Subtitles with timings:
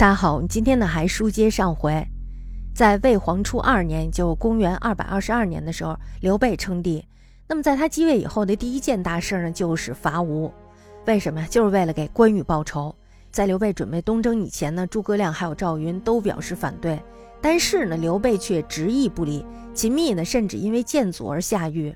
[0.00, 2.02] 大家好，我们今天呢还书接上回，
[2.74, 7.04] 在魏皇初二年，就公元二百二十二年的时候，刘备称帝。
[7.46, 10.50] 那么在他继位以后的第一件大事呢，就是伐吴。
[11.04, 11.46] 为什么呀？
[11.50, 12.96] 就是为了给关羽报仇。
[13.30, 16.98] 在刘备准备东征以前呢，诸葛亮还有赵云都表示反对，
[17.42, 19.44] 但是呢，刘备却执意不离。
[19.74, 21.94] 秦密呢，甚至因为建祖而下狱，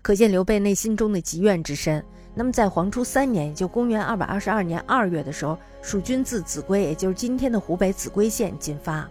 [0.00, 2.04] 可见刘备内心中的积怨之深。
[2.38, 9.08] 那么在黄初三年，也就公元二百二十二年二月的时候，蜀军自秭归，也就是今天的湖北秭归县进发。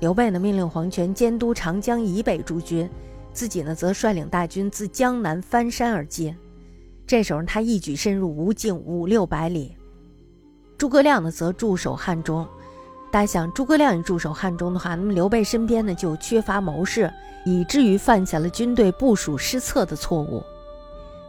[0.00, 2.90] 刘备呢，命令黄权监督长江以北诸军，
[3.32, 6.36] 自己呢则率领大军自江南翻山而进。
[7.06, 9.76] 这时候他一举深入吴境五六百里。
[10.76, 12.44] 诸葛亮呢则驻守汉中。
[13.12, 17.08] 大家想，诸葛亮一驻守汉中的话，那么刘备身边呢就缺乏谋士，
[17.44, 20.42] 以至于犯下了军队部署失策的错误。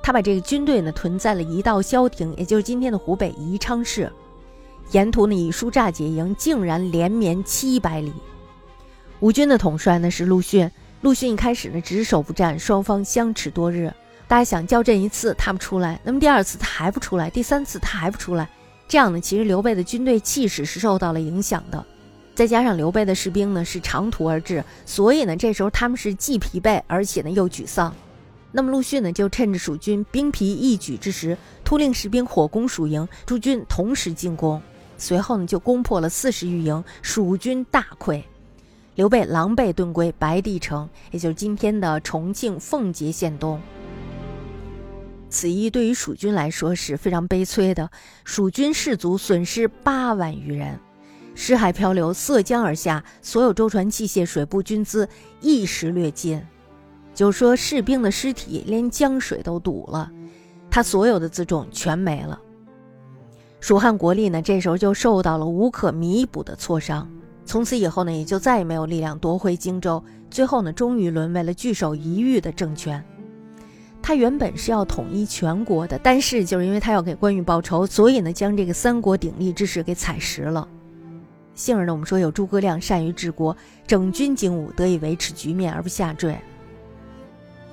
[0.04, 4.12] 他把这个军队呢屯在了一道萧亭，也就是今天的湖北宜昌市。
[4.92, 8.12] 沿途呢以疏诈解营，竟然连绵七百里。
[9.22, 13.92] 吴军的统帅呢是陆逊，陆逊一开始呢只守不战，双方相持多日。
[14.28, 18.50] 大家想交阵一次他不出来，那么第二次他还不出来，第三次他还不出来，
[18.90, 21.84] 这样呢其实刘备的军队气势是受到了影响的。
[22.36, 27.96] 再加上刘备的士兵呢是长途而至，所以呢这时候他们是既疲惫而且呢又沮丧。
[28.56, 34.62] 那么陆逊呢，就趁着蜀军兵疲易举之时，突令士兵火攻蜀营，诸军同时进攻。
[34.96, 38.22] 随后呢，就攻破了四十余营，蜀军大溃，
[38.94, 43.60] 刘备狼狈遁归白帝城，也就是今天的重庆奉节县东。
[45.32, 47.90] 此役对于蜀军来说是非常悲催的，
[48.24, 50.80] 蜀军士卒损失八万余人，
[51.34, 55.10] 尸骸漂流，涉江而下，所有舟船器械、水部军资
[55.42, 56.40] 一时掠尽。
[57.14, 60.12] 就说士兵的尸体连江水都堵了，
[60.70, 62.40] 他所有的辎重全没了。
[63.60, 67.10] 蜀汉国力呢，这时候就受到了无可弥补的挫伤，
[67.46, 70.04] 从此以后呢，也就再也没有力量夺回荆州。
[70.30, 73.02] 最后呢，终于沦为了据守一隅的政权。
[74.02, 80.68] 他原本是要统一全国的，但是就是因为他要给关羽报仇，所以呢，将这个三国鼎立之势给踩实了。
[81.56, 83.56] 幸而呢，我们说有诸葛亮善于治国，
[83.88, 86.38] 整军精武，得以维持局面而不下坠。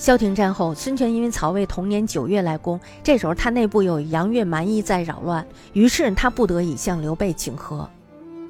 [0.00, 7.86] 萧亭战后，孙权因为曹魏同年九月来攻，这时候他内部有杨越蛮夷在扰乱，于是他不得已向刘备请和。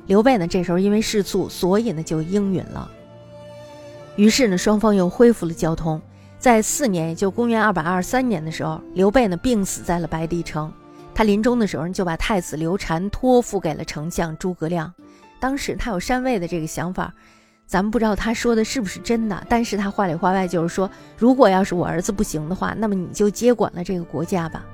[0.07, 2.89] 刘备呢，这时候因为事促，所以呢就应允了。
[4.15, 6.01] 于是呢，双方又恢复了交通。
[6.39, 10.73] 在四年，也就公元二百二十三年的时候，刘备呢病死在了白帝城。
[11.13, 14.95] 他临终的时候就把太子刘禅托付给了丞相诸葛亮。
[15.41, 17.13] 当时他有禅位的这个想法。
[17.71, 24.67] 咱们不知道他说的是不是真的，但是他话里话外就是说，如果要是我儿子不行的话，那么你就接管了这个国家吧。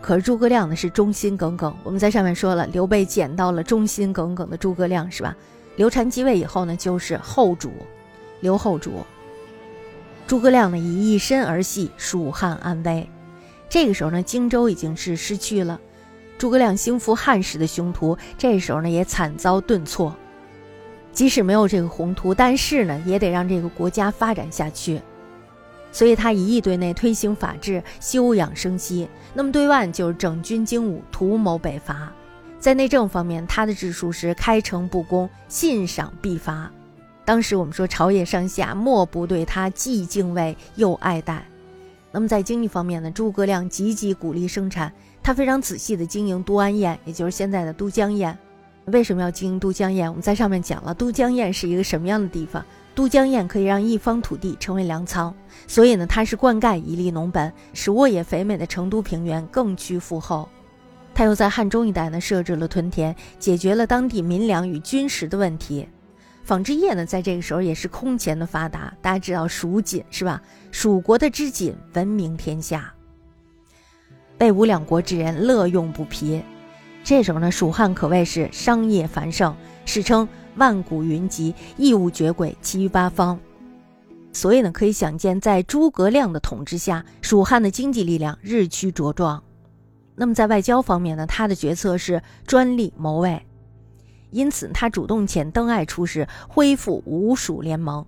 [0.00, 5.36] 可是诸葛亮呢是忠心耿耿，我们在上面说了，刘备捡到了忠心耿耿的诸葛亮，是吧？
[5.76, 7.70] 刘禅继位以后呢，就是后主，
[8.40, 9.06] 刘后主。
[10.26, 13.08] 诸葛亮呢以一身而系，蜀汉安危。
[13.68, 15.80] 这个时候呢，荆州已经是失去了，
[16.36, 20.12] 诸葛亮兴复汉室的雄图，这时候呢也惨遭顿挫。
[21.18, 25.02] 即使没有这个宏图，但是呢，也得让这个国家发展下去。
[25.90, 32.12] 所以他一意对内推行法治，休养生息；那么对外就是整军精武，图谋北伐。
[32.60, 36.70] 在内政方面，他的治术是开诚布公，信赏必罚。
[37.24, 41.44] 当时我们说朝野上下莫不对他既敬畏又爱戴。
[42.12, 48.38] 那么在经济方面呢，诸葛亮积极鼓励生产，他非常仔细地经营都安堰，也就是现在的都江堰。
[48.88, 50.08] 为什么要经营都江堰？
[50.08, 52.64] 我们在上面讲了，都江堰是一个什么样的地方？
[52.94, 55.32] 都江堰可以让一方土地成为粮仓，
[55.66, 60.48] 所以呢，它是灌溉一粒农本，使沃野肥美的成都平原更趋富厚。
[61.14, 65.88] 他又在汉中一带呢设置了屯田，解决了当地民粮与军食的问题。
[66.44, 68.92] 纺织业呢，在这个时候也是空前的发达。
[69.02, 70.40] 大家知道蜀锦是吧？
[70.70, 72.92] 蜀国的织锦闻名天下，
[74.38, 76.42] 魏吴两国之人乐用不疲。
[77.08, 79.56] 这时候呢，蜀汉可谓是商业繁盛，
[79.86, 83.40] 史称万古云集，义务绝轨，其余八方。
[84.30, 89.42] 所以呢，可以想见，在诸葛亮的统治下，蜀汉的经济力量日趋茁壮。
[90.16, 93.42] 那么在外交方面呢，他的决策是专利谋位，
[94.30, 98.04] 因此他主动遣邓艾出使，恢复吴蜀联盟。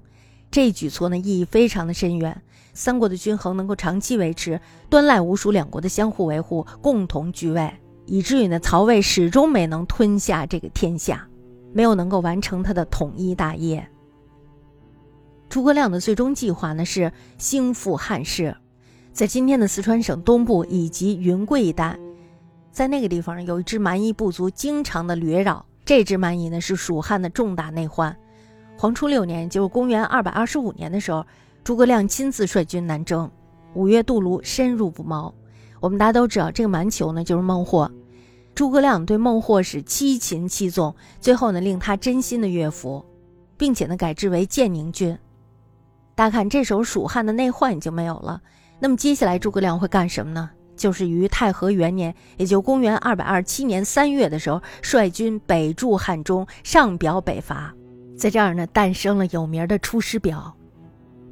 [0.50, 2.42] 这一举措呢，意义非常的深远。
[2.74, 4.60] 三国的均衡能够长期维持，
[4.90, 7.72] 端赖吴蜀两国的相互维护，共同居位。
[8.06, 11.28] 以至于呢，曹魏始终没能吞下这个天下，
[11.72, 13.86] 没有能够完成他的统一大业。
[15.48, 18.56] 诸葛亮的最终计划呢是兴复汉室，
[19.12, 21.98] 在今天的四川省东部以及云贵一带，
[22.70, 28.16] 在那个地方有一支蛮夷部族经常的掠扰，这支蛮夷呢是蜀汉的重大内患。
[28.76, 31.26] 黄初六年，就是公元二百二十五年的时候，
[31.62, 33.30] 诸葛亮亲自率军南征，
[33.74, 35.34] 五月渡泸，深入不毛。
[35.80, 37.90] 我们大家都知道，这个蛮酋呢就是孟获。
[38.54, 43.04] 诸葛亮对孟获是七擒七纵，最后呢令他真心的悦服，
[43.56, 45.16] 并且呢改制为建宁郡。
[46.14, 48.42] 大家看，这时候蜀汉的内患已经没有了。
[48.78, 50.50] 那么接下来诸葛亮会干什么呢？
[50.76, 57.74] 就是于太和元年，也就公元二百二十七年三月的时候，率军北驻汉中，上表北伐，
[58.18, 60.56] 在这儿呢诞生了有名的《出师表》。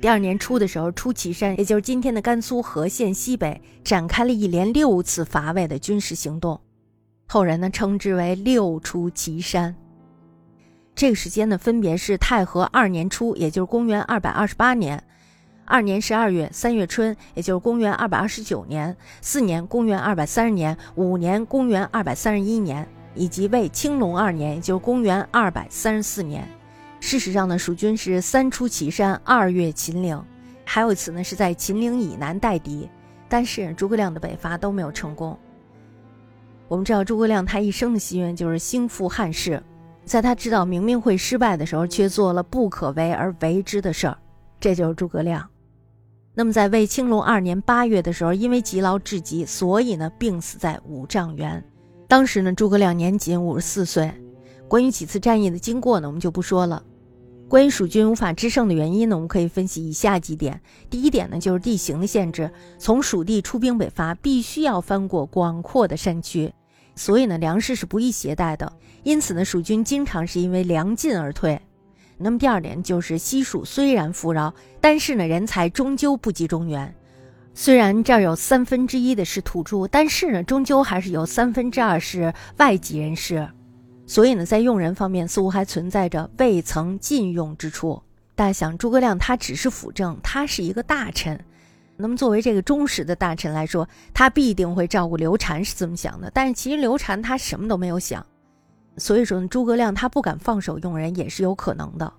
[0.01, 6.61] 第二年初的时候，出祁山，也就是今天的甘肃和县西北，展开了一连六次伐魏的军事行动，
[7.27, 9.75] 后人呢称之为“六出祁山”。
[10.95, 15.03] 这个时间呢，分别是太和二年初，也就是公元二百二十八年。
[15.65, 26.49] 二年十二月、三月春，也就是公元二百二十九年；四年，公元二百三十年；五年，公元二百三十一年，以及为青龙二年，也就是公元二百三十四年。
[27.01, 30.21] 事实上呢，蜀军是三出祁山，二越秦岭，
[30.65, 32.89] 还有一次呢是在秦岭以南待敌，
[33.29, 35.39] 但是诸葛亮的北伐都没有成功。
[36.67, 39.63] 我们知道诸葛亮他一生的心愿就是兴复汉室，
[40.05, 44.19] 在他知道明明会失败的时候，却做了不可为而为之的事儿，
[44.61, 45.49] 这就是诸葛亮。
[46.35, 51.65] 那么，在魏青龙二年八月的时候，因为积劳至极，所以呢，病死在五丈原。
[52.07, 54.13] 当时呢，诸葛亮年仅五十四岁。
[54.69, 56.83] 关于几次战役的经过呢，我们就不说了。
[57.49, 60.61] 关于蜀军无法制胜的原因呢，我们可以分析以下几点。
[60.91, 62.51] 第一点呢，就是地形的限制。
[62.79, 66.53] 从蜀地出兵北伐，必须要翻过广阔的山区，
[66.95, 68.71] 所以呢，粮食是不易携带的。
[69.03, 71.59] 因此呢，蜀军经常是因为粮尽而退。
[72.19, 76.95] 那么第二点就是西蜀虽然富饶，但是呢人才终究不及中原。
[77.55, 83.49] 虽然这儿有三分之一的是土著，但是呢终究还是有三分之二是外籍人士。
[84.09, 88.03] 所以呢在用人方面似乎还存在着未曾禁用之处。
[88.35, 91.39] 大家想，诸葛亮他只是辅政，他是一个大臣。
[91.95, 96.31] 那么作为这个忠实的大臣来说，他必定会照顾刘禅，是这么想的。
[96.33, 98.25] 但是其实刘禅他什么都没有想。
[98.97, 102.11] 所以说呢，诸葛亮他不敢放手用人也是有可能的。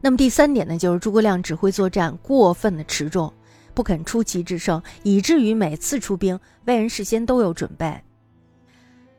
[0.00, 3.30] 那么第三点呢，就是诸葛亮指挥作战过分的持重，
[3.74, 8.00] 不肯出奇制胜，以至于每次出兵，魏人事先都有准备。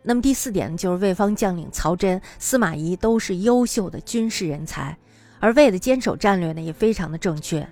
[0.07, 4.97] 那么第四点呢，就是魏方将领曹真、司马懿都是优秀的军事人才，
[5.41, 7.67] 而魏的坚守战略呢也非常的正确。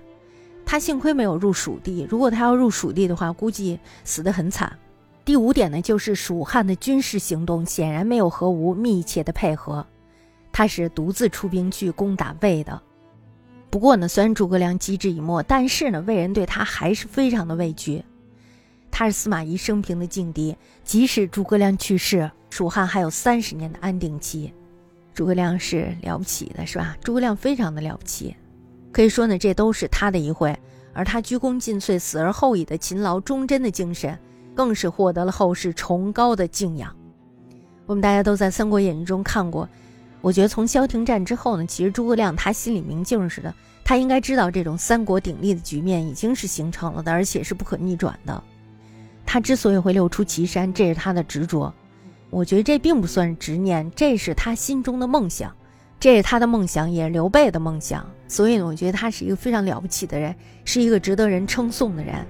[0.66, 4.70] 他幸亏没有入蜀地，如果他要入蜀地的话，估计死得很惨。
[5.24, 9.86] 第五点呢，就是蜀汉的军事行动显然没有和吴密切的配合，
[10.52, 12.78] 他是独自出兵去攻打魏的。
[13.70, 18.04] 不过呢，虽然诸葛亮机智已没，但是呢，魏人对他还是非常的畏惧。
[18.98, 24.50] 他是司马懿生平的劲敌，即使诸葛亮去世，蜀汉还有三十年的安定期。
[25.12, 26.96] 诸葛亮是了不起的，是吧？
[27.04, 28.34] 诸葛亮非常的了不起，
[28.90, 30.58] 可以说呢，这都是他的一会，
[30.94, 34.18] 而他鞠躬尽瘁、死而后已的勤劳忠贞的精神。
[34.54, 36.96] 更是获得了后世崇高的敬仰。
[37.84, 39.68] 我们大家都在《三国演义》中看过，
[40.22, 43.54] 我觉得从萧亭战之后呢，其实诸葛亮他心里明镜似的，
[43.84, 48.42] 他应该知道这种三国鼎立的局面已经是形成了的，而且是不可逆转的。
[49.26, 51.74] 他之所以会六出祁山，这是他的执着。
[52.30, 55.54] 我觉得这并不算是执念，这是他心中的梦想，
[56.00, 58.08] 这是他的梦想，也是刘备的梦想。
[58.28, 60.34] 所以呢，我觉得他是一个非常了不起的人，
[60.64, 62.26] 是一个值得人称颂的人。